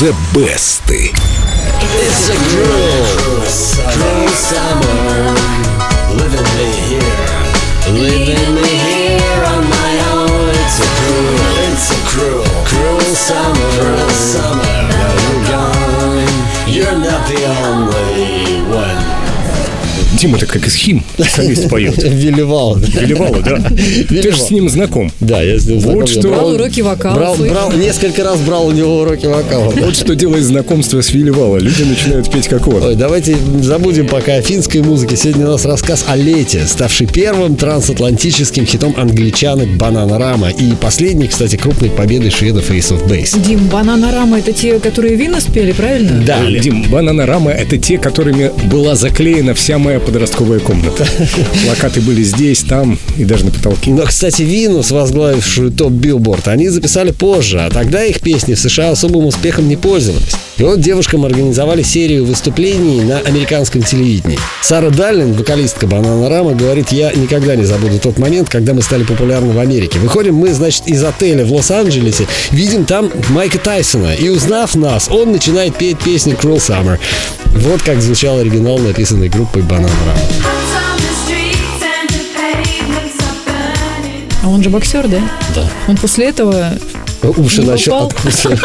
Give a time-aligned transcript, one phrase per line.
[0.00, 0.88] The Best.
[0.88, 3.44] It's a cruel,
[3.92, 5.36] cruel summer.
[6.16, 7.36] Living me here,
[7.92, 10.56] leaving me here on my own.
[10.56, 11.36] It's a cruel,
[11.68, 14.88] it's a cruel, cruel summer, cruel summer.
[14.88, 16.32] Now you're gone.
[16.66, 19.19] You're not the only one.
[20.20, 21.96] Дима, это как из хим солист поет.
[22.02, 22.76] Велевал.
[22.76, 23.56] Велевало, да?
[24.08, 25.10] Ты же с ним знаком.
[25.20, 26.00] Да, я с ним знаком.
[26.00, 29.70] Вот что- брал- уроки вокала, Брал, брал, несколько раз брал у него уроки вокала.
[29.70, 31.56] Вот что делает знакомство с Велевало.
[31.56, 32.82] Люди начинают петь как он.
[32.82, 35.16] Ой, давайте забудем пока о финской музыке.
[35.16, 41.56] Сегодня у нас рассказ о лете, ставший первым трансатлантическим хитом англичанок Bananarama и последней, кстати,
[41.56, 43.40] крупной победой шведов Ace of Base.
[43.42, 46.22] Дим, Bananarama это те, которые Venus спели, правильно?
[46.26, 51.06] Да, Дим, Bananarama — это те, которыми была заклеена вся моя подростковая комната.
[51.64, 53.92] Плакаты были здесь, там и даже на потолке.
[53.92, 58.90] Но, кстати, Venus, возглавившую топ Билборд, они записали позже, а тогда их песни в США
[58.90, 60.32] особым успехом не пользовались.
[60.58, 64.38] И вот девушкам организовали серию выступлений на американском телевидении.
[64.62, 69.04] Сара Даллин, вокалистка Банана Рама, говорит, я никогда не забуду тот момент, когда мы стали
[69.04, 69.98] популярны в Америке.
[70.00, 75.32] Выходим мы, значит, из отеля в Лос-Анджелесе, видим там Майка Тайсона, и узнав нас, он
[75.32, 76.98] начинает петь песню Cruel Summer.
[77.54, 80.20] Вот как звучал оригинал, написанный группой Банана Рама.
[84.42, 85.20] А он же боксер, да?
[85.54, 85.68] Да.
[85.88, 86.72] Он после этого...
[87.22, 88.60] Уши Не начал откусывать.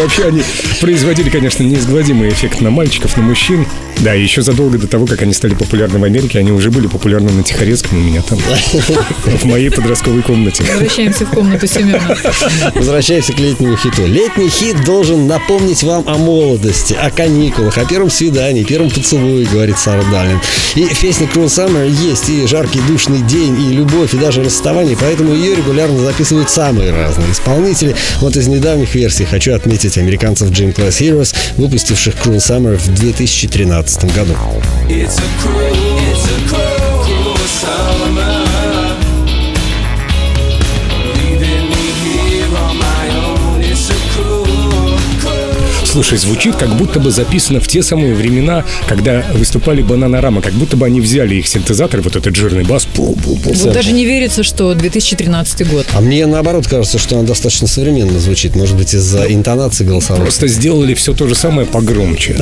[0.00, 0.42] Вообще они
[0.80, 3.64] производили, конечно, неизгладимый эффект на мальчиков, на мужчин.
[4.00, 6.86] Да, и еще задолго до того, как они стали популярны в Америке, они уже были
[6.86, 10.64] популярны на Тихорецком у меня там, в моей подростковой комнате.
[10.64, 12.16] Возвращаемся в комнату Семена.
[12.74, 14.06] Возвращаемся к летнему хиту.
[14.06, 19.78] Летний хит должен напомнить вам о молодости, о каникулах, о первом свидании, первом поцелуе, говорит
[19.78, 20.40] Сара Даллин.
[20.76, 24.96] И в песне Cruel Summer есть и жаркий душный день, и любовь, и даже расставание,
[24.98, 27.94] поэтому ее регулярно записывают самые разные исполнители.
[28.20, 33.89] Вот из недавних версий хочу отметить американцев Gym Class Heroes, выпустивших Cruel Summer в 2013
[34.13, 34.35] году.
[34.87, 35.88] It's a cruel,
[46.00, 50.78] Слушай, звучит как будто бы записано в те самые времена, когда выступали Бананарама, как будто
[50.78, 53.54] бы они взяли их синтезатор, вот этот жирный бас, пу-пу-пу.
[53.54, 55.84] Вот даже не верится, что 2013 год.
[55.92, 58.56] А мне наоборот кажется, что она достаточно современно звучит.
[58.56, 60.22] Может быть, из-за интонации голосовой.
[60.22, 62.34] Просто сделали все то же самое погромче.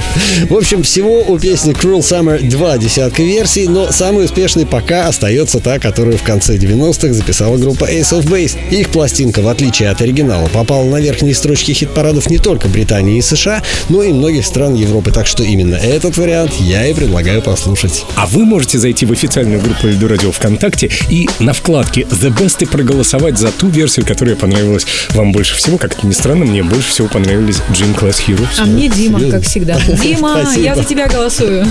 [0.48, 5.60] В общем, всего у песни Cruel Summer два десятка версий, но самой успешной пока остается
[5.60, 8.56] та, которую в конце 90-х записала группа Ace of Base.
[8.70, 13.20] Их пластинка, в отличие от оригинала, попала на верхние строчки хит-парадов не только Британии и
[13.20, 15.10] США, но и многих стран Европы.
[15.12, 18.04] Так что именно этот вариант я и предлагаю послушать.
[18.16, 22.62] А вы можете зайти в официальную группу Эльду Радио ВКонтакте и на вкладке The Best
[22.62, 25.78] и проголосовать за ту версию, которая понравилась вам больше всего.
[25.78, 28.46] Как это ни странно, мне больше всего понравились Gym Class Heroes.
[28.58, 29.38] А мне Дима, Серьезно?
[29.38, 29.78] как всегда.
[30.02, 30.64] Дима, Спасибо.
[30.64, 31.66] я за тебя голосую.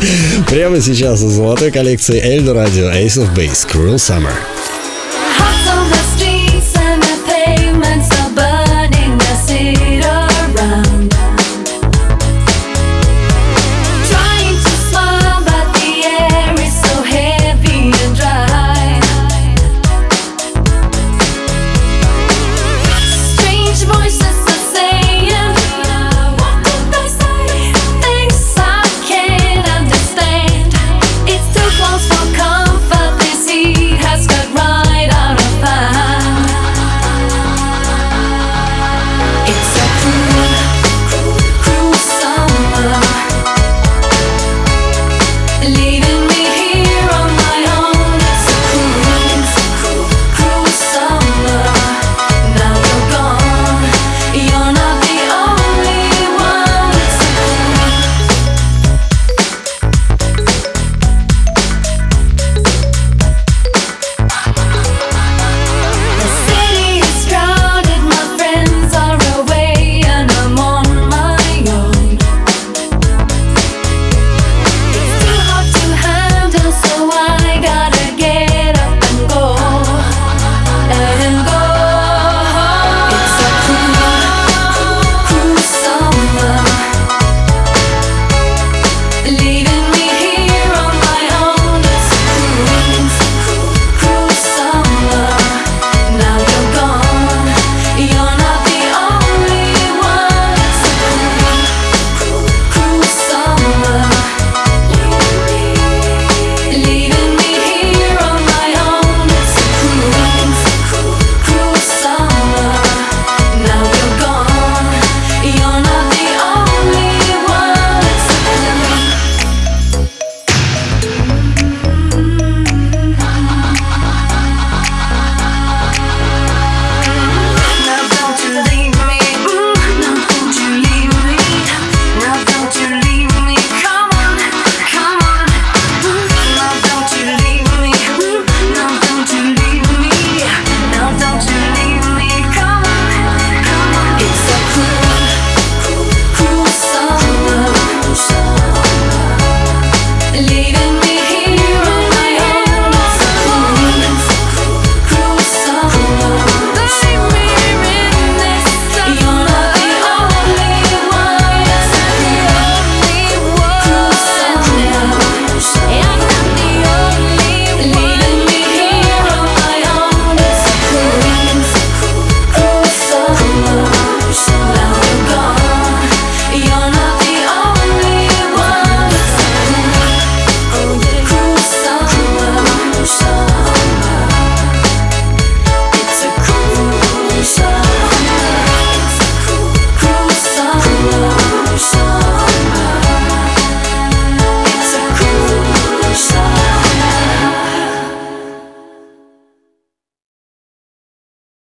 [0.50, 4.32] Прямо сейчас из золотой коллекции Эльдо Радио Ace of Base Cruel Summer.